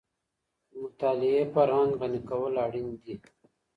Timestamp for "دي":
3.03-3.15